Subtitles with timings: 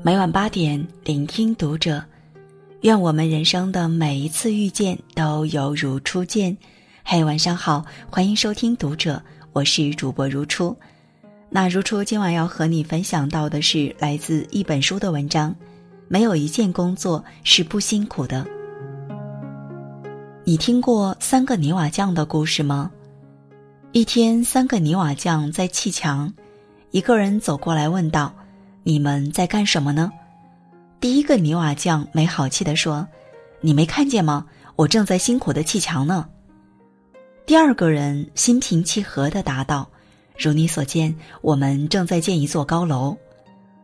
[0.00, 2.02] 每晚八点，聆听读者。
[2.82, 6.56] 愿我们人生的每一次遇见都犹如初见。
[7.04, 9.20] 嘿，晚上好，欢迎收听读者，
[9.52, 10.76] 我是主播如初。
[11.50, 15.54] 那如初今晚要和你分享到的是来自一本书的文章。
[16.06, 18.46] 没有一件工作是不辛苦的。
[20.44, 22.90] 你听过三个泥瓦匠的故事吗？
[23.90, 26.32] 一天，三个泥瓦匠在砌墙，
[26.92, 28.32] 一个人走过来问道
[28.88, 30.10] ：“你们在干什么呢？”
[30.98, 33.06] 第一个泥瓦匠没好气地说
[33.60, 34.46] ：“你没看见吗？
[34.76, 36.26] 我正在辛苦的砌墙呢。”
[37.44, 39.86] 第二个人心平气和地答道
[40.38, 43.14] ：“如你所见，我们正在建一座高楼。”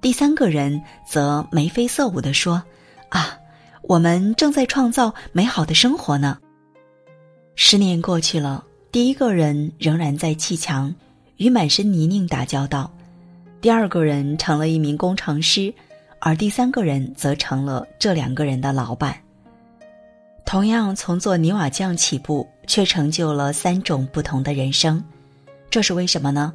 [0.00, 2.62] 第三个人则眉飞色舞地说
[3.10, 3.36] ：“啊，
[3.82, 6.38] 我们正在创造美好的生活呢。”
[7.54, 10.94] 十年过去了，第一个人仍然在砌墙，
[11.36, 12.90] 与满身泥泞打交道；
[13.60, 15.72] 第二个人成了一名工程师，
[16.20, 19.16] 而第三个人则成了这两个人的老板。
[20.44, 25.02] 同样从做泥瓦匠起步，却成就了三种不同的人生，
[25.68, 26.54] 这是为什么呢？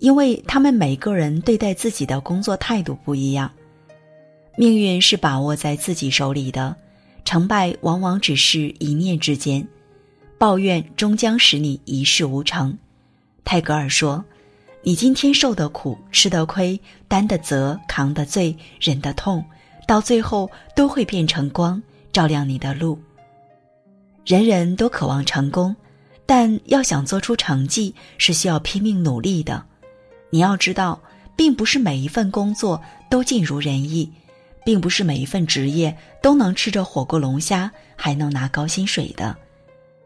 [0.00, 3.50] 因为他们每个人对待自己的工作态度不一样，
[4.56, 6.76] 命运是把握在自己手里的，
[7.24, 9.66] 成败往往只是一念之间，
[10.36, 12.76] 抱怨终将使你一事无成。
[13.44, 14.22] 泰戈尔说
[14.86, 19.42] ：“你今天受的苦、吃的亏、担的责、扛的罪、忍的痛，
[19.88, 21.82] 到最后都会变成光，
[22.12, 22.98] 照亮你的路。”
[24.26, 25.74] 人人都渴望成功，
[26.26, 29.64] 但要想做出成绩，是需要拼命努力的。
[30.28, 31.00] 你要知道，
[31.34, 34.12] 并不是每一份工作都尽如人意，
[34.66, 39.34] 并不是每一份职业都能吃着火锅龙虾还能拿高薪水的。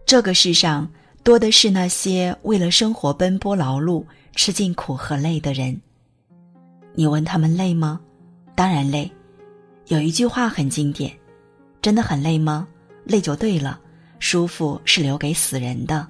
[0.06, 0.88] 这个世上
[1.28, 4.02] 多的是那些为了生活奔波劳碌、
[4.34, 5.78] 吃尽苦和累的人。
[6.94, 8.00] 你问他们累吗？
[8.54, 9.12] 当然累。
[9.88, 11.12] 有一句话很经典：
[11.82, 12.66] 真的很累吗？
[13.04, 13.78] 累就对了。
[14.18, 16.08] 舒服是留给死人的。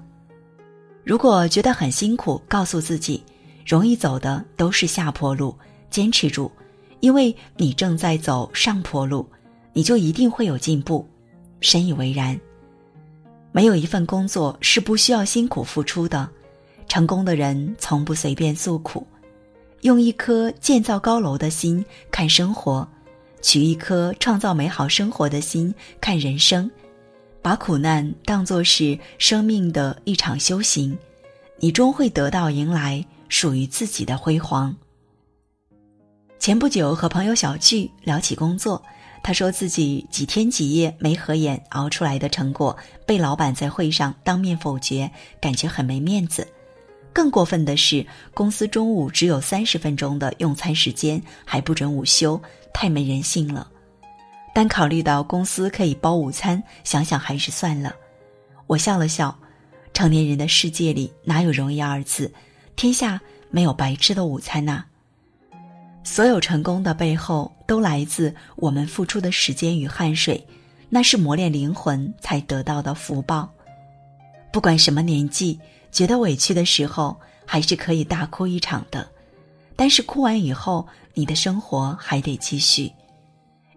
[1.03, 3.21] 如果觉得很辛苦，告诉自己。
[3.65, 5.53] 容易走的都是下坡路，
[5.89, 6.49] 坚持住，
[7.01, 9.29] 因为你正在走上坡路，
[9.73, 11.05] 你就一定会有进步。
[11.59, 12.39] 深以为然。
[13.51, 16.29] 没有一份工作是不需要辛苦付出的，
[16.87, 19.05] 成功的人从不随便诉苦，
[19.81, 22.87] 用一颗建造高楼的心看生活，
[23.41, 26.69] 取一颗创造美好生活的心看人生，
[27.41, 30.97] 把苦难当作是生命的一场修行，
[31.57, 33.05] 你终会得到迎来。
[33.31, 34.75] 属于自己的辉煌。
[36.39, 38.81] 前不久和朋友小聚聊起工作，
[39.21, 42.75] 他说自己几天几夜没合眼熬出来的成果
[43.05, 46.47] 被老板在会上当面否决，感觉很没面子。
[47.11, 52.41] 更过分的是，公司中午只有三十分钟的用餐时间，还不准午休，
[52.73, 53.69] 太没人性了。
[54.53, 57.95] 但考虑到公司可以包午餐，想想还是算了。
[58.67, 59.37] 我笑了笑，
[59.93, 62.31] 成年人的世界里哪有容易二字？
[62.75, 63.19] 天下
[63.49, 64.85] 没有白吃的午餐呐。
[66.09, 70.43] 所有成功的背后，都来自我们付出的时间与汗水，
[70.89, 73.47] 那是磨练灵魂才得到的福报。
[74.51, 75.59] 不管什么年纪，
[75.91, 77.15] 觉得委屈的时候，
[77.45, 79.07] 还是可以大哭一场的。
[79.75, 82.91] 但是哭完以后，你的生活还得继续，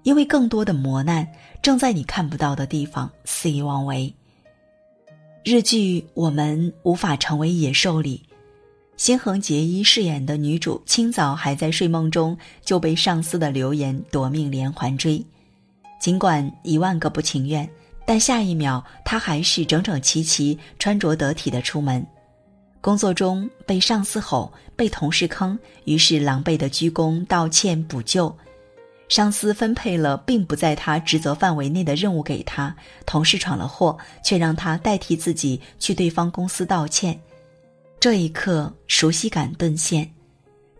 [0.02, 4.12] 因为更多的磨难正在你看不到的地方肆意妄为。
[5.44, 8.26] 日剧《我们无法成为野兽》里。
[8.96, 15.24] 新垣结衣饰演的女主，清早还在睡梦中就被上司的流言夺命连环追，
[16.00, 17.68] 尽管一万个不情愿，
[18.06, 22.06] 但下一秒她还是整整齐齐、穿着得体的出门。
[22.80, 28.32] 工作中被上司吼，被同事坑，于是狼狈的鞠躬道歉补救。
[29.08, 32.74] 上司分配了并不在他职责范围内的任务给他，
[33.04, 37.18] 同事闯了祸，却让他代替自己去对方公司道歉。
[38.02, 40.10] 这一刻，熟悉感顿现，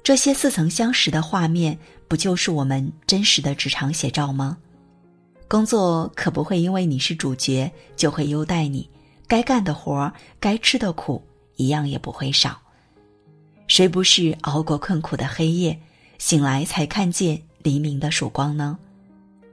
[0.03, 4.59] 这些似曾相识的画面，不就是我们真实的职场写照吗？
[5.47, 8.91] 工作可不会因为你是主角就会优待你，
[9.29, 11.23] 该干的活儿、该吃的苦，
[11.55, 12.61] 一样也不会少。
[13.69, 15.79] 谁不是熬过困苦的黑夜，
[16.19, 18.77] 醒来才看见黎明的曙光呢？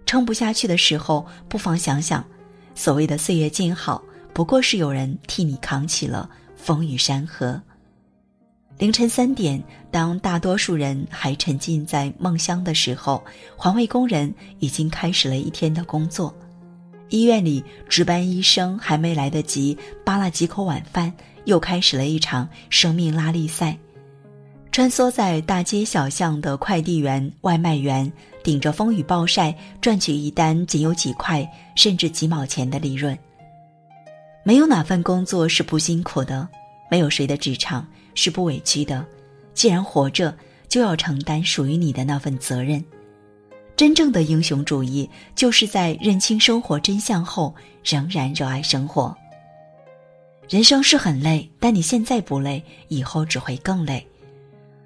[0.07, 2.25] 撑不下去的时候，不妨想想，
[2.73, 4.03] 所谓的岁月静好，
[4.33, 6.27] 不过是有人替你扛起了。
[6.61, 7.59] 风雨山河。
[8.77, 13.23] 凌晨三点，当大多数人还沉浸在梦乡的时候，
[13.55, 16.33] 环卫工人已经开始了一天的工作。
[17.09, 19.75] 医院里，值班医生还没来得及
[20.05, 21.11] 扒拉几口晚饭，
[21.45, 23.75] 又开始了一场生命拉力赛。
[24.71, 28.09] 穿梭在大街小巷的快递员、外卖员，
[28.43, 31.45] 顶着风雨暴晒赚取一单仅有几块
[31.75, 33.17] 甚至几毛钱的利润。
[34.43, 36.47] 没有哪份工作是不辛苦的，
[36.89, 39.05] 没有谁的职场是不委屈的。
[39.53, 40.35] 既然活着，
[40.67, 42.83] 就要承担属于你的那份责任。
[43.75, 47.53] 真正的英雄主义，就是在认清生活真相后，
[47.83, 49.15] 仍然热爱生活。
[50.49, 54.05] 人生是很累，但你现在不累，以后只会更累。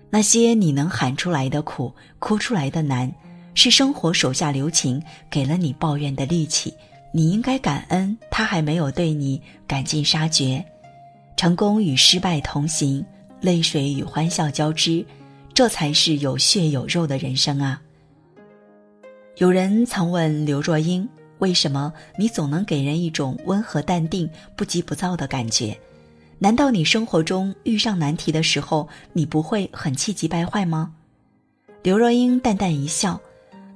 [0.10, 3.12] 那些你能喊出来的苦、哭出来的难，
[3.56, 6.74] 是生活手下留情，给了你抱怨的力气。
[7.16, 10.66] 你应该感恩，他还没有对你赶尽杀绝。
[11.38, 13.06] 成功与失败同行，
[13.40, 15.06] 泪水与欢笑交织，
[15.54, 17.80] 这才是有血有肉的人生啊！
[19.38, 21.08] 有人曾问刘若英
[21.38, 25.78] ：“为什么你总能给人一种温和淡定、不急不躁的感觉？
[26.40, 30.92] 难道你生活中遇上难题的时候，你不会很气急败坏吗？”
[31.84, 33.22] 刘若英淡淡一笑：“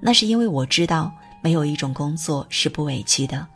[0.02, 1.14] 那是因为我知道，
[1.48, 3.48] 没有一种工作是不委屈的。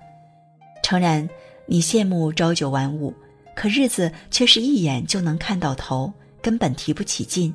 [0.81, 1.27] 诚然，
[1.65, 3.13] 你羡慕朝九晚五，
[3.53, 6.09] 可日子却是一眼就能看到头，
[6.41, 7.53] 根本提不起劲。”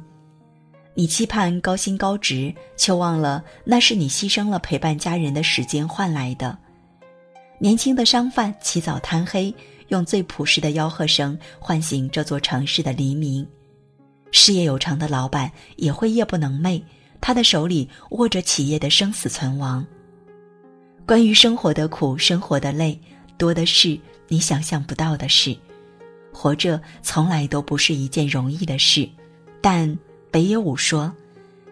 [0.93, 6.59] 你期盼高薪高职，却忘了那是你牺牲了陪伴家人的时间换来的。
[7.59, 9.55] 年轻的商贩起早贪黑，
[9.89, 13.47] 用最朴实的吆喝声唤醒这座城市的黎明。
[14.33, 16.83] 事业有成的老板也会夜不能寐，
[17.23, 19.83] 他的手里握着企业的生死存亡。
[21.07, 22.99] 关于生活的苦，生活的累，
[23.39, 25.57] 多的是你想象不到的事。
[26.33, 29.09] 活着从来都不是一件容易的事，
[29.61, 29.97] 但。
[30.29, 31.11] 北野武说：“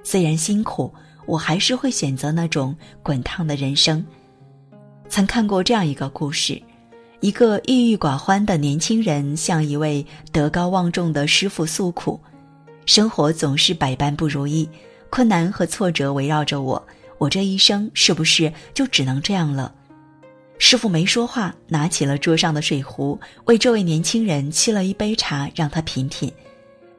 [0.03, 0.91] 虽然辛苦，
[1.27, 4.03] 我还是会选择那种滚烫的人生。”
[5.11, 6.63] 曾看过这样一个故事：
[7.21, 12.19] 一个郁郁寡欢的年轻人向一位德高望重的师傅诉苦
[12.87, 14.67] ：“生活总是百般不如意，
[15.11, 16.83] 困难和挫折围绕着我，
[17.19, 19.75] 我这一生是不是就只能这样了？”
[20.59, 26.33] 师傅没说话，拿起了桌上的水壶，为这位年轻人沏了一杯茶，让他品品。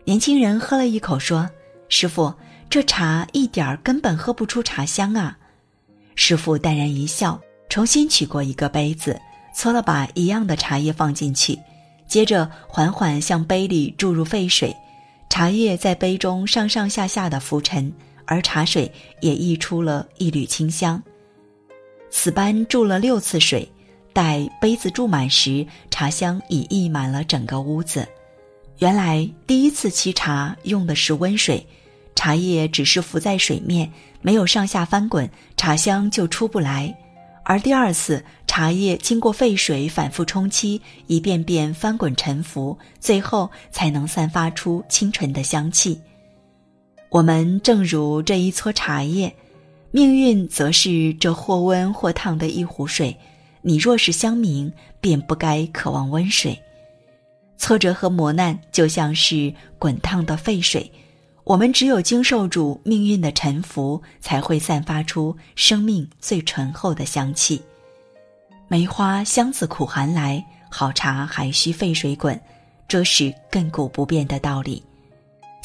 [0.03, 1.49] 年轻人喝了一口，说
[1.87, 2.33] ：“师傅，
[2.69, 5.37] 这茶一点儿根本喝不出茶香啊。”
[6.15, 7.39] 师傅淡然一笑，
[7.69, 9.19] 重新取过一个杯子，
[9.55, 11.57] 搓了把一样的茶叶放进去，
[12.07, 14.75] 接着缓缓向杯里注入沸水，
[15.29, 17.91] 茶叶在杯中上上下下的浮沉，
[18.25, 18.91] 而茶水
[19.21, 21.01] 也溢出了一缕清香。
[22.09, 23.69] 此般注了六次水，
[24.13, 28.07] 待杯子注满时，茶香已溢满了整个屋子。
[28.79, 31.65] 原来第一次沏茶用的是温水，
[32.15, 33.91] 茶叶只是浮在水面，
[34.21, 36.95] 没有上下翻滚，茶香就出不来。
[37.43, 46.01] 而第二次茶叶经过沸水反复冲沏，一遍遍翻滚沉浮，最后才能散发出清纯的香气。
[47.09, 49.33] 我们正如这一撮茶叶，
[49.91, 53.15] 命运则是这或温或烫的一壶水。
[53.61, 56.59] 你若是香茗，便不该渴望温水。
[57.57, 60.91] 挫折和磨难就像是滚烫的沸水，
[61.45, 67.61] 我们只有经受住命运的沉浮，才会散发出生命最醇厚的香气。
[68.67, 72.39] 梅花香自苦寒来，好茶还需沸水滚，
[72.87, 74.83] 这是亘古不变的道理。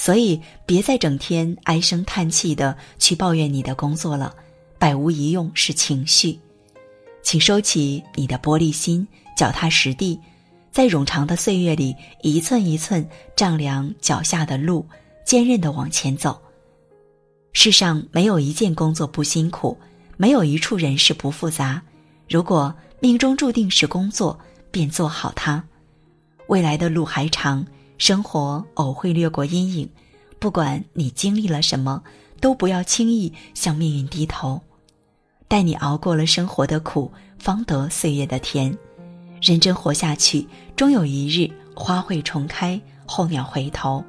[0.03, 4.35] 所以，别再整天唉声叹气的去抱怨你的工作了，
[4.79, 6.39] 百无一用是情绪。
[7.23, 10.19] 请收起你的玻璃心，脚踏实地。
[10.73, 14.87] 在冗长的岁月里，一寸一寸丈量脚下的路，
[15.23, 16.41] 坚韧的往前走。
[17.53, 19.77] 世上没有一件工作不辛苦，
[20.17, 21.83] 没有一处人事不复杂。
[22.27, 24.41] 如果命中注定是工作，
[24.71, 25.63] 便做好它。
[26.47, 27.63] 未来的路还长，
[28.01, 29.87] 生活偶会掠过阴影。
[30.39, 32.03] 不管你经历了什么，
[32.41, 34.59] 都不要轻易向命运低头。
[35.47, 38.75] 待你熬过了生活的苦，方得岁月的甜。
[39.43, 44.03] 认真活下去，终有一日花会重开，候鸟回头。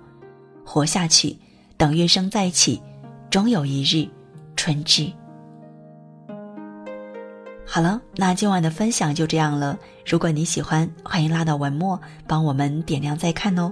[0.65, 1.37] 活下去，
[1.75, 2.81] 等月升再起，
[3.29, 4.07] 终有一日
[4.55, 5.11] 春至。
[7.65, 9.77] 好了，那今晚的分享就这样了。
[10.05, 13.71] 如果你喜欢，欢迎拉到文末帮我们点亮再看哦。